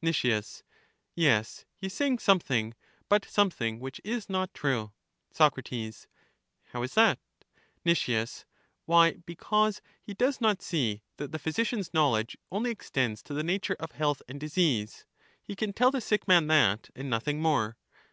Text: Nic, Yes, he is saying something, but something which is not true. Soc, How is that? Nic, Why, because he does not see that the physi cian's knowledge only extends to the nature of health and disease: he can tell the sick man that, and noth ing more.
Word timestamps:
Nic, 0.00 0.22
Yes, 0.22 0.62
he 1.16 1.86
is 1.88 1.92
saying 1.92 2.20
something, 2.20 2.74
but 3.08 3.24
something 3.24 3.80
which 3.80 4.00
is 4.04 4.28
not 4.28 4.54
true. 4.54 4.92
Soc, 5.32 5.58
How 6.68 6.82
is 6.84 6.94
that? 6.94 7.18
Nic, 7.84 8.00
Why, 8.86 9.14
because 9.26 9.82
he 10.00 10.14
does 10.14 10.40
not 10.40 10.62
see 10.62 11.02
that 11.16 11.32
the 11.32 11.40
physi 11.40 11.66
cian's 11.66 11.92
knowledge 11.92 12.38
only 12.52 12.70
extends 12.70 13.20
to 13.24 13.34
the 13.34 13.42
nature 13.42 13.74
of 13.80 13.90
health 13.90 14.22
and 14.28 14.38
disease: 14.38 15.06
he 15.42 15.56
can 15.56 15.72
tell 15.72 15.90
the 15.90 16.00
sick 16.00 16.28
man 16.28 16.46
that, 16.46 16.90
and 16.94 17.10
noth 17.10 17.26
ing 17.26 17.42
more. 17.42 17.76